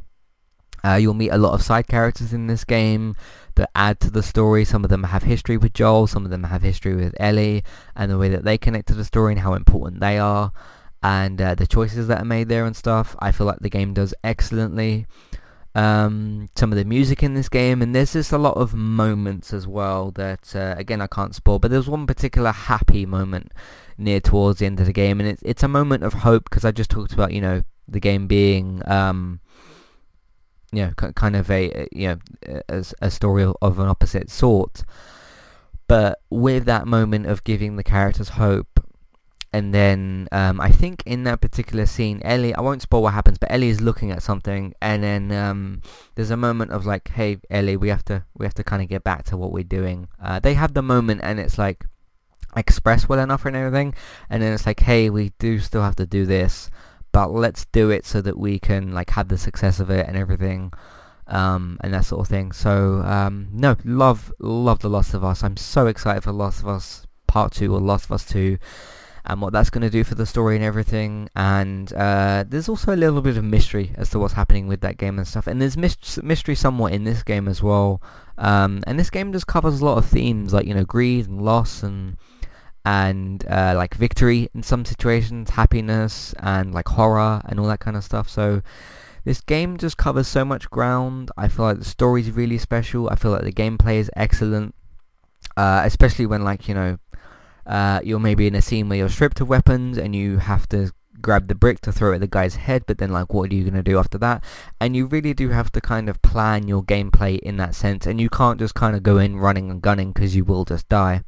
Uh, 0.86 0.96
you'll 0.96 1.14
meet 1.14 1.32
a 1.32 1.38
lot 1.38 1.54
of 1.54 1.62
side 1.62 1.88
characters 1.88 2.32
in 2.32 2.48
this 2.48 2.64
game 2.64 3.18
that 3.56 3.70
add 3.76 4.00
to 4.00 4.10
the 4.10 4.24
story. 4.24 4.64
Some 4.64 4.86
of 4.86 4.90
them 4.90 5.04
have 5.04 5.24
history 5.24 5.58
with 5.58 5.74
Joel, 5.74 6.08
some 6.08 6.24
of 6.24 6.32
them 6.32 6.44
have 6.44 6.62
history 6.62 6.96
with 6.96 7.14
Ellie, 7.20 7.64
and 7.94 8.10
the 8.10 8.18
way 8.18 8.30
that 8.30 8.46
they 8.46 8.58
connect 8.58 8.88
to 8.88 8.94
the 8.94 9.04
story 9.04 9.34
and 9.34 9.42
how 9.42 9.54
important 9.54 10.00
they 10.00 10.18
are. 10.18 10.54
And 11.01 11.41
uh, 11.41 11.56
the 11.56 11.68
choices 11.68 12.08
that 12.08 12.22
are 12.22 12.25
made 12.25 12.50
there 12.50 12.65
and 12.65 12.75
stuff. 12.75 13.15
I 13.20 13.32
feel 13.32 13.48
like 13.48 13.60
the 13.60 13.70
game 13.70 13.94
does 13.94 14.13
excellently. 14.24 15.06
Um, 15.75 16.50
some 16.56 16.72
of 16.72 16.77
the 16.77 16.84
music 16.84 17.22
in 17.22 17.36
this 17.36 17.48
game, 17.48 17.82
and 17.82 17.96
there's 17.96 18.13
just 18.13 18.32
a 18.32 18.38
lot 18.38 18.58
of 18.58 18.74
moments 18.74 19.53
as 19.53 19.68
well 19.68 20.12
that, 20.12 20.56
uh, 20.56 20.75
again, 20.77 21.00
I 21.00 21.08
can't 21.08 21.36
spoil. 21.36 21.60
But 21.60 21.72
there's 21.72 21.88
one 21.88 22.08
particular 22.08 22.51
happy 22.51 23.06
moment 23.06 23.53
near 23.98 24.20
towards 24.20 24.60
the 24.60 24.65
end 24.65 24.79
of 24.79 24.88
the 24.88 24.94
game, 24.94 25.20
and 25.20 25.29
it's 25.29 25.41
it's 25.44 25.63
a 25.63 25.68
moment 25.68 26.03
of 26.03 26.13
hope 26.13 26.50
because 26.50 26.65
I 26.65 26.72
just 26.72 26.89
talked 26.89 27.13
about 27.13 27.34
you 27.34 27.41
know 27.41 27.63
the 27.88 28.00
game 28.00 28.27
being 28.27 28.82
um, 28.89 29.41
you 30.72 30.86
know 30.86 30.94
kind 31.13 31.36
of 31.36 31.50
a 31.51 31.88
you 31.91 32.08
know 32.08 32.20
a 33.01 33.12
story 33.12 33.51
of 33.62 33.79
an 33.79 33.88
opposite 33.88 34.29
sort. 34.29 34.84
But 35.88 36.20
with 36.29 36.65
that 36.65 36.88
moment 36.88 37.25
of 37.25 37.44
giving 37.44 37.75
the 37.75 37.84
characters 37.84 38.29
hope, 38.29 38.79
and 39.51 39.74
then 39.74 40.27
um, 40.32 40.62
I 40.62 40.70
think 40.70 41.01
in 41.06 41.24
that 41.24 41.41
particular 41.41 41.88
scene, 41.88 42.22
Ellie, 42.24 42.53
I 42.53 42.62
won't 42.62 42.84
spoil 42.84 43.01
what 43.01 43.13
happens, 43.13 43.39
but 43.39 43.51
Ellie 43.51 43.70
is 43.70 43.82
looking 43.82 44.12
at 44.12 44.22
something, 44.22 44.75
and 44.79 45.03
then 45.03 45.32
um, 45.32 45.82
there's 46.15 46.29
a 46.29 46.38
moment 46.38 46.72
of 46.72 46.86
like, 46.86 47.08
"Hey, 47.10 47.38
Ellie, 47.50 47.77
we 47.77 47.89
have 47.89 48.06
to 48.06 48.25
we 48.38 48.46
have 48.46 48.53
to 48.56 48.63
kind 48.63 48.84
of 48.84 48.89
get 48.89 49.03
back 49.03 49.24
to 49.25 49.38
what 49.38 49.51
we're 49.51 49.63
doing." 49.63 50.08
Uh, 50.22 50.39
they 50.39 50.53
have 50.53 50.75
the 50.75 50.84
moment, 50.84 51.22
and 51.24 51.39
it's 51.39 51.58
like 51.58 51.86
expressed 52.56 53.10
well 53.10 53.20
enough 53.20 53.46
and 53.46 53.56
everything, 53.56 53.96
and 54.29 54.44
then 54.44 54.53
it's 54.53 54.68
like, 54.68 54.82
"Hey, 54.82 55.10
we 55.10 55.32
do 55.39 55.58
still 55.58 55.82
have 55.82 55.96
to 55.96 56.06
do 56.06 56.27
this, 56.27 56.70
but 57.12 57.32
let's 57.32 57.65
do 57.65 57.89
it 57.89 58.06
so 58.06 58.22
that 58.22 58.38
we 58.38 58.60
can 58.60 58.91
like 58.91 59.12
have 59.12 59.29
the 59.29 59.38
success 59.38 59.79
of 59.79 59.89
it 59.89 60.08
and 60.08 60.15
everything." 60.15 60.72
Um, 61.25 61.77
and 61.82 61.94
that 61.94 62.06
sort 62.06 62.22
of 62.22 62.27
thing. 62.27 62.51
So 62.51 63.01
um, 63.03 63.50
no, 63.51 63.77
love 63.84 64.32
love 64.39 64.79
The 64.79 64.89
Last 64.89 65.15
of 65.15 65.24
Us. 65.24 65.44
I'm 65.44 65.58
so 65.58 65.88
excited 65.88 66.24
for 66.24 66.32
Last 66.32 66.60
of 66.60 66.68
Us 66.68 67.08
Part 67.25 67.53
Two 67.53 67.74
or 67.74 67.79
Last 67.79 68.06
of 68.06 68.12
Us 68.12 68.25
Two 68.25 68.60
and 69.30 69.42
what 69.42 69.54
that's 69.54 69.70
going 69.70 69.84
to 69.84 69.90
do 69.90 70.04
for 70.04 70.16
the 70.16 70.26
story 70.26 70.56
and 70.56 70.66
everything. 70.66 71.30
And 71.36 71.94
uh, 71.94 72.44
there's 72.48 72.68
also 72.68 72.94
a 72.94 72.98
little 72.98 73.22
bit 73.22 73.38
of 73.38 73.44
mystery 73.44 73.94
as 73.96 74.10
to 74.10 74.20
what's 74.20 74.34
happening 74.34 74.68
with 74.68 74.82
that 74.82 74.98
game 74.98 75.18
and 75.20 75.28
stuff. 75.28 75.46
And 75.46 75.62
there's 75.62 75.78
mystery 75.78 76.56
somewhat 76.56 76.94
in 76.94 77.04
this 77.04 77.22
game 77.24 77.48
as 77.48 77.62
well. 77.62 78.02
Um, 78.38 78.84
and 78.88 79.00
this 79.00 79.10
game 79.10 79.32
just 79.32 79.48
covers 79.48 79.82
a 79.82 79.86
lot 79.86 79.98
of 79.98 80.06
themes 80.06 80.54
like 80.54 80.66
you 80.66 80.74
know 80.74 80.86
greed 80.86 81.28
and 81.28 81.42
loss 81.42 81.84
and 81.84 82.18
and 82.86 83.46
uh, 83.48 83.74
like 83.76 83.94
victory 83.94 84.50
in 84.56 84.64
some 84.64 84.86
situations, 84.86 85.52
happiness 85.52 86.34
and 86.40 86.74
like 86.74 86.88
horror 86.88 87.42
and 87.46 87.60
all 87.60 87.68
that 87.68 87.82
kind 87.82 87.98
of 87.98 88.04
stuff. 88.04 88.30
So 88.30 88.62
this 89.26 89.42
game 89.42 89.78
just 89.78 89.98
covers 89.98 90.28
so 90.28 90.44
much 90.44 90.70
ground. 90.70 91.30
I 91.38 91.50
feel 91.50 91.66
like 91.66 91.80
the 91.80 91.86
story's 91.86 92.32
really 92.32 92.58
special. 92.58 93.10
I 93.10 93.16
feel 93.16 93.32
like 93.32 93.44
the 93.44 93.52
gameplay 93.52 93.96
is 93.96 94.10
excellent. 94.16 94.74
Uh, 95.58 95.82
especially 95.84 96.26
when 96.26 96.44
like 96.44 96.68
you 96.70 96.74
know 96.74 96.98
uh, 97.70 98.02
you're 98.04 98.20
maybe 98.20 98.48
in 98.48 98.56
a 98.56 98.62
scene 98.62 98.90
where 98.90 98.98
you're 98.98 99.10
stripped 99.10 99.40
of 99.40 99.48
weapons 99.48 99.98
and 99.98 100.16
you 100.16 100.40
have 100.40 100.68
to 100.70 100.92
grab 101.22 101.48
the 101.48 101.56
brick 101.56 101.80
to 101.82 101.92
throw 101.92 102.14
at 102.14 102.20
the 102.20 102.28
guy's 102.28 102.56
head, 102.56 102.84
but 102.88 102.98
then 102.98 103.12
like 103.12 103.32
what 103.32 103.52
are 103.52 103.56
you 103.56 103.64
going 103.64 103.76
to 103.76 103.84
do 103.84 104.00
after 104.00 104.18
that? 104.18 104.44
And 104.82 104.96
you 104.96 105.06
really 105.06 105.34
do 105.36 105.50
have 105.50 105.72
to 105.74 105.82
kind 105.82 106.10
of 106.10 106.22
plan 106.24 106.68
your 106.68 106.84
gameplay 106.84 107.38
in 107.40 107.58
that 107.58 107.76
sense, 107.76 108.08
and 108.08 108.20
you 108.20 108.30
can't 108.30 108.60
just 108.60 108.74
kind 108.74 108.96
of 108.96 109.04
go 109.04 109.18
in 109.18 109.38
running 109.38 109.70
and 109.70 109.82
gunning 109.82 110.12
because 110.12 110.36
you 110.36 110.44
will 110.44 110.66
just 110.66 110.90
die. 110.90 111.24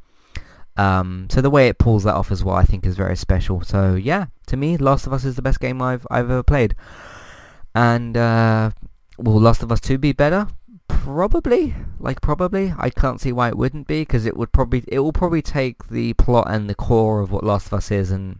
Um, 0.77 1.27
so 1.29 1.41
the 1.41 1.49
way 1.51 1.67
it 1.67 1.77
pulls 1.77 2.05
that 2.05 2.15
off 2.15 2.31
as 2.31 2.43
well, 2.43 2.55
I 2.55 2.63
think 2.63 2.85
is 2.87 2.95
very 2.95 3.15
special. 3.15 3.61
So 3.61 3.93
yeah, 3.93 4.25
to 4.47 4.57
me, 4.57 4.77
Last 4.77 5.05
of 5.05 5.13
Us 5.13 5.25
is 5.25 5.35
the 5.35 5.41
best 5.43 5.59
game 5.59 5.79
I've 5.79 6.07
I've 6.09 6.31
ever 6.31 6.43
played. 6.43 6.75
And 7.75 8.17
uh, 8.17 8.71
will 9.17 9.39
Last 9.39 9.61
of 9.61 9.71
Us 9.71 9.79
2 9.79 9.99
be 9.99 10.11
better? 10.11 10.47
Probably, 10.91 11.75
like 11.99 12.21
probably. 12.21 12.73
I 12.77 12.89
can't 12.89 13.19
see 13.19 13.31
why 13.31 13.47
it 13.47 13.57
wouldn't 13.57 13.87
be 13.87 14.01
because 14.01 14.25
it 14.25 14.37
would 14.37 14.51
probably 14.51 14.83
it 14.87 14.99
will 14.99 15.13
probably 15.13 15.41
take 15.41 15.87
the 15.87 16.13
plot 16.13 16.47
and 16.49 16.69
the 16.69 16.75
core 16.75 17.21
of 17.21 17.31
what 17.31 17.43
Last 17.43 17.67
of 17.67 17.73
Us 17.73 17.91
is 17.91 18.11
and 18.11 18.39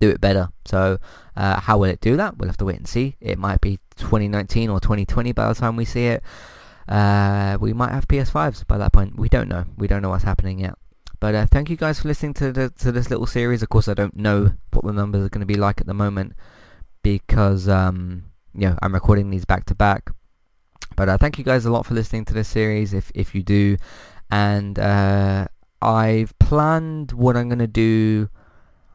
do 0.00 0.08
it 0.08 0.20
better. 0.20 0.48
So 0.64 0.98
uh, 1.36 1.60
how 1.60 1.78
will 1.78 1.90
it 1.90 2.00
do 2.00 2.16
that? 2.16 2.38
We'll 2.38 2.48
have 2.48 2.56
to 2.58 2.64
wait 2.64 2.76
and 2.76 2.88
see. 2.88 3.16
It 3.20 3.38
might 3.38 3.60
be 3.60 3.78
2019 3.96 4.70
or 4.70 4.80
2020 4.80 5.32
by 5.32 5.48
the 5.48 5.54
time 5.54 5.76
we 5.76 5.84
see 5.84 6.06
it. 6.06 6.22
Uh, 6.88 7.56
we 7.60 7.72
might 7.72 7.92
have 7.92 8.08
PS5s 8.08 8.66
by 8.66 8.78
that 8.78 8.92
point. 8.92 9.18
We 9.18 9.28
don't 9.28 9.48
know. 9.48 9.64
We 9.76 9.86
don't 9.86 10.02
know 10.02 10.10
what's 10.10 10.24
happening 10.24 10.58
yet. 10.60 10.74
But 11.20 11.34
uh, 11.34 11.46
thank 11.46 11.70
you 11.70 11.76
guys 11.76 12.00
for 12.00 12.08
listening 12.08 12.34
to 12.34 12.52
the, 12.52 12.70
to 12.70 12.92
this 12.92 13.08
little 13.08 13.26
series. 13.26 13.62
Of 13.62 13.70
course, 13.70 13.88
I 13.88 13.94
don't 13.94 14.16
know 14.16 14.52
what 14.72 14.84
the 14.84 14.92
numbers 14.92 15.24
are 15.24 15.30
going 15.30 15.40
to 15.40 15.46
be 15.46 15.54
like 15.54 15.80
at 15.80 15.86
the 15.86 15.94
moment 15.94 16.34
because 17.02 17.68
um, 17.68 18.24
you 18.54 18.68
know 18.68 18.78
I'm 18.82 18.94
recording 18.94 19.30
these 19.30 19.44
back 19.44 19.64
to 19.66 19.74
back. 19.74 20.10
But 20.96 21.08
uh, 21.08 21.18
thank 21.18 21.38
you 21.38 21.44
guys 21.44 21.64
a 21.64 21.70
lot 21.70 21.86
for 21.86 21.94
listening 21.94 22.24
to 22.26 22.34
this 22.34 22.48
series, 22.48 22.92
if 22.92 23.10
if 23.14 23.34
you 23.34 23.42
do. 23.42 23.76
And 24.30 24.78
uh, 24.78 25.46
I've 25.80 26.38
planned 26.38 27.12
what 27.12 27.36
I'm 27.36 27.48
going 27.48 27.58
to 27.58 27.66
do 27.66 28.28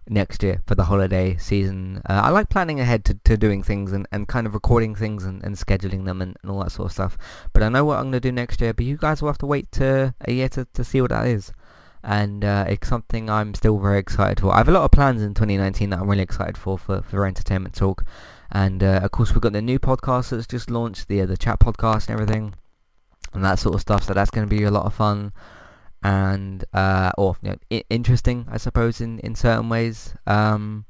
next 0.10 0.42
year 0.42 0.62
for 0.66 0.76
the 0.76 0.86
holiday 0.86 1.38
season. 1.38 2.02
Uh, 2.10 2.22
I 2.26 2.30
like 2.30 2.50
planning 2.50 2.80
ahead 2.80 3.06
to, 3.06 3.14
to 3.26 3.38
doing 3.38 3.62
things 3.64 3.92
and, 3.92 4.08
and 4.12 4.28
kind 4.28 4.48
of 4.48 4.54
recording 4.54 4.96
things 4.96 5.24
and, 5.24 5.44
and 5.44 5.56
scheduling 5.56 6.06
them 6.06 6.22
and, 6.22 6.36
and 6.42 6.52
all 6.52 6.64
that 6.64 6.72
sort 6.72 6.88
of 6.88 6.92
stuff. 6.92 7.18
But 7.54 7.64
I 7.64 7.70
know 7.70 7.86
what 7.86 7.98
I'm 7.98 8.06
going 8.06 8.14
to 8.14 8.20
do 8.20 8.32
next 8.32 8.60
year, 8.60 8.74
but 8.74 8.86
you 8.86 8.98
guys 8.98 9.22
will 9.22 9.30
have 9.30 9.38
to 9.40 9.46
wait 9.46 9.72
to 9.74 10.16
a 10.22 10.32
year 10.32 10.50
to, 10.50 10.66
to 10.74 10.84
see 10.84 11.00
what 11.02 11.12
that 11.12 11.28
is. 11.28 11.54
And 12.04 12.44
uh, 12.44 12.66
it's 12.68 12.88
something 12.88 13.30
I'm 13.30 13.54
still 13.54 13.78
very 13.78 14.00
excited 14.00 14.40
for. 14.40 14.54
I 14.54 14.58
have 14.58 14.70
a 14.70 14.72
lot 14.72 14.86
of 14.86 14.92
plans 14.92 15.22
in 15.22 15.34
2019 15.34 15.92
that 15.92 16.00
I'm 16.00 16.10
really 16.10 16.24
excited 16.24 16.58
for 16.58 16.78
for, 16.78 17.02
for 17.02 17.26
Entertainment 17.26 17.76
Talk. 17.76 18.06
And 18.52 18.84
uh, 18.84 19.02
of 19.04 19.12
course, 19.12 19.34
we've 19.34 19.42
got 19.42 19.54
the 19.54 19.62
new 19.62 19.80
podcast 19.80 20.30
that's 20.30 20.48
just 20.48 20.70
launched, 20.70 21.08
the 21.08 21.22
uh, 21.22 21.26
the 21.26 21.38
chat 21.38 21.60
podcast 21.60 22.08
and 22.08 22.20
everything, 22.20 22.56
and 23.34 23.44
that 23.46 23.60
sort 23.60 23.76
of 23.76 23.82
stuff. 23.82 24.04
So 24.04 24.14
that's 24.14 24.32
going 24.32 24.48
to 24.48 24.56
be 24.56 24.64
a 24.64 24.72
lot 24.72 24.86
of 24.86 24.94
fun 24.94 25.34
and 26.02 26.64
uh, 26.74 27.12
or 27.18 27.36
you 27.42 27.50
know, 27.52 27.56
I- 27.72 27.84
interesting, 27.90 28.48
I 28.50 28.58
suppose, 28.58 29.02
in 29.02 29.20
in 29.20 29.36
certain 29.36 29.70
ways. 29.70 30.16
Um, 30.26 30.86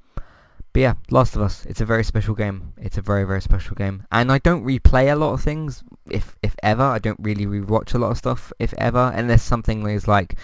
but 0.72 0.82
yeah, 0.82 0.94
Last 1.10 1.36
of 1.36 1.42
Us. 1.42 1.66
It's 1.66 1.82
a 1.82 1.86
very 1.86 2.04
special 2.04 2.36
game. 2.36 2.74
It's 2.78 2.98
a 2.98 3.02
very 3.02 3.24
very 3.24 3.42
special 3.42 3.76
game, 3.76 4.04
and 4.12 4.32
I 4.32 4.38
don't 4.38 4.64
replay 4.66 5.12
a 5.12 5.16
lot 5.16 5.34
of 5.34 5.42
things, 5.42 5.84
if 6.10 6.36
if 6.44 6.56
ever. 6.62 6.84
I 6.84 7.00
don't 7.00 7.20
really 7.20 7.46
rewatch 7.46 7.94
a 7.94 7.98
lot 7.98 8.12
of 8.12 8.18
stuff, 8.18 8.54
if 8.60 8.74
ever, 8.78 9.12
unless 9.16 9.44
something 9.44 9.88
is 9.88 10.08
like 10.08 10.36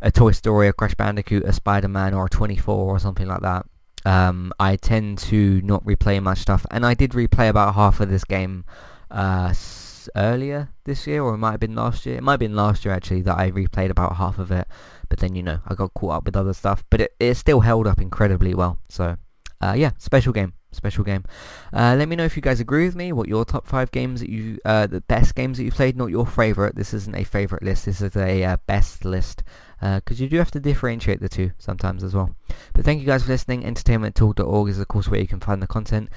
a 0.00 0.10
Toy 0.10 0.30
Story, 0.32 0.68
a 0.68 0.72
Crash 0.72 0.94
Bandicoot, 0.94 1.44
a 1.44 1.52
Spider-Man, 1.52 2.14
or 2.14 2.26
a 2.26 2.28
24 2.28 2.74
or 2.74 2.98
something 2.98 3.26
like 3.26 3.40
that. 3.40 3.66
Um, 4.04 4.52
I 4.58 4.76
tend 4.76 5.18
to 5.18 5.60
not 5.62 5.84
replay 5.84 6.22
much 6.22 6.38
stuff, 6.38 6.64
and 6.70 6.86
I 6.86 6.94
did 6.94 7.10
replay 7.12 7.48
about 7.48 7.74
half 7.74 8.00
of 8.00 8.08
this 8.08 8.24
game 8.24 8.64
uh, 9.10 9.48
s- 9.50 10.08
earlier 10.16 10.70
this 10.84 11.06
year, 11.06 11.22
or 11.22 11.34
it 11.34 11.38
might 11.38 11.52
have 11.52 11.60
been 11.60 11.74
last 11.74 12.06
year. 12.06 12.16
It 12.16 12.22
might 12.22 12.34
have 12.34 12.40
been 12.40 12.56
last 12.56 12.84
year 12.84 12.94
actually 12.94 13.22
that 13.22 13.36
I 13.36 13.50
replayed 13.50 13.90
about 13.90 14.16
half 14.16 14.38
of 14.38 14.50
it, 14.50 14.66
but 15.08 15.18
then 15.18 15.34
you 15.34 15.42
know 15.42 15.58
I 15.66 15.74
got 15.74 15.94
caught 15.94 16.12
up 16.12 16.24
with 16.24 16.36
other 16.36 16.54
stuff. 16.54 16.84
But 16.90 17.00
it, 17.02 17.14
it 17.18 17.34
still 17.34 17.60
held 17.60 17.86
up 17.86 18.00
incredibly 18.00 18.54
well. 18.54 18.78
So 18.88 19.16
uh, 19.60 19.74
yeah, 19.76 19.90
special 19.98 20.32
game, 20.32 20.54
special 20.70 21.04
game. 21.04 21.24
Uh, 21.72 21.96
let 21.98 22.08
me 22.08 22.16
know 22.16 22.24
if 22.24 22.36
you 22.36 22.42
guys 22.42 22.60
agree 22.60 22.84
with 22.86 22.94
me. 22.96 23.12
What 23.12 23.28
your 23.28 23.44
top 23.44 23.66
five 23.66 23.90
games 23.90 24.20
that 24.20 24.30
you, 24.30 24.58
uh, 24.64 24.86
the 24.86 25.00
best 25.02 25.34
games 25.34 25.58
that 25.58 25.64
you 25.64 25.72
played, 25.72 25.96
not 25.96 26.10
your 26.10 26.26
favorite. 26.26 26.76
This 26.76 26.94
isn't 26.94 27.16
a 27.16 27.24
favorite 27.24 27.62
list. 27.62 27.86
This 27.86 28.00
is 28.00 28.16
a 28.16 28.44
uh, 28.44 28.56
best 28.66 29.04
list 29.04 29.42
because 29.80 30.20
uh, 30.20 30.24
you 30.24 30.28
do 30.28 30.38
have 30.38 30.50
to 30.50 30.60
differentiate 30.60 31.20
the 31.20 31.28
two 31.28 31.52
sometimes 31.58 32.02
as 32.02 32.14
well. 32.14 32.34
But 32.72 32.84
thank 32.84 33.00
you 33.00 33.06
guys 33.06 33.22
for 33.22 33.30
listening. 33.30 33.62
EntertainmentTalk.org 33.62 34.68
is 34.68 34.78
of 34.78 34.88
course 34.88 35.08
where 35.08 35.20
you 35.20 35.28
can 35.28 35.40
find 35.40 35.62
the 35.62 35.66
content. 35.66 36.08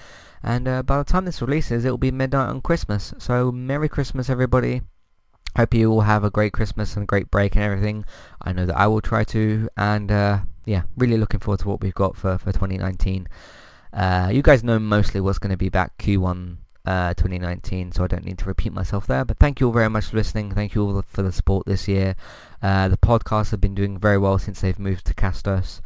And 0.43 0.67
uh, 0.67 0.83
by 0.83 0.97
the 0.97 1.03
time 1.03 1.25
this 1.25 1.41
releases, 1.41 1.85
it 1.85 1.91
will 1.91 1.97
be 1.97 2.11
midnight 2.11 2.49
on 2.49 2.61
Christmas. 2.61 3.13
So 3.19 3.51
Merry 3.51 3.89
Christmas, 3.89 4.29
everybody. 4.29 4.81
Hope 5.57 5.73
you 5.73 5.91
all 5.91 6.01
have 6.01 6.23
a 6.23 6.29
great 6.29 6.53
Christmas 6.53 6.95
and 6.95 7.03
a 7.03 7.05
great 7.05 7.29
break 7.29 7.55
and 7.55 7.63
everything. 7.63 8.05
I 8.41 8.53
know 8.53 8.65
that 8.65 8.77
I 8.77 8.87
will 8.87 9.01
try 9.01 9.23
to. 9.25 9.69
And 9.77 10.11
uh, 10.11 10.39
yeah, 10.65 10.83
really 10.97 11.17
looking 11.17 11.39
forward 11.39 11.59
to 11.59 11.67
what 11.67 11.81
we've 11.81 11.93
got 11.93 12.15
for, 12.15 12.37
for 12.37 12.51
2019. 12.51 13.27
Uh, 13.93 14.29
you 14.31 14.41
guys 14.41 14.63
know 14.63 14.79
mostly 14.79 15.19
what's 15.19 15.39
going 15.39 15.51
to 15.51 15.57
be 15.57 15.69
back 15.69 15.97
Q1 15.97 16.57
uh, 16.85 17.13
2019, 17.13 17.91
so 17.91 18.03
I 18.03 18.07
don't 18.07 18.25
need 18.25 18.37
to 18.39 18.45
repeat 18.45 18.73
myself 18.73 19.07
there. 19.07 19.25
But 19.25 19.37
thank 19.37 19.59
you 19.59 19.67
all 19.67 19.73
very 19.73 19.89
much 19.89 20.05
for 20.05 20.17
listening. 20.17 20.51
Thank 20.51 20.75
you 20.75 20.83
all 20.83 21.01
for 21.01 21.21
the 21.21 21.31
support 21.31 21.65
this 21.65 21.87
year. 21.87 22.15
Uh, 22.61 22.87
the 22.87 22.97
podcasts 22.97 23.51
have 23.51 23.61
been 23.61 23.75
doing 23.75 23.99
very 23.99 24.17
well 24.17 24.39
since 24.39 24.61
they've 24.61 24.79
moved 24.79 25.05
to 25.07 25.13
Castos 25.13 25.81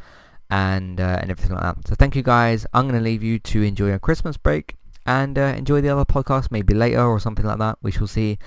and 0.48 1.00
uh, 1.00 1.18
and 1.20 1.30
everything 1.30 1.54
like 1.54 1.62
that. 1.62 1.88
So 1.88 1.94
thank 1.94 2.16
you 2.16 2.22
guys. 2.22 2.66
I'm 2.72 2.88
going 2.88 2.98
to 2.98 3.04
leave 3.04 3.22
you 3.22 3.38
to 3.38 3.62
enjoy 3.62 3.88
your 3.88 3.98
Christmas 3.98 4.36
break 4.36 4.76
and 5.04 5.38
uh, 5.38 5.54
enjoy 5.56 5.80
the 5.80 5.88
other 5.88 6.04
podcast 6.04 6.50
maybe 6.50 6.74
later 6.74 7.04
or 7.04 7.20
something 7.20 7.44
like 7.44 7.58
that. 7.58 7.78
We 7.82 7.90
shall 7.92 8.06
see. 8.06 8.38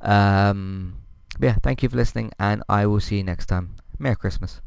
Um, 0.00 0.98
yeah, 1.40 1.56
thank 1.62 1.82
you 1.82 1.88
for 1.88 1.96
listening 1.96 2.32
and 2.38 2.62
I 2.68 2.86
will 2.86 3.00
see 3.00 3.18
you 3.18 3.24
next 3.24 3.46
time. 3.46 3.76
Merry 3.98 4.16
Christmas. 4.16 4.60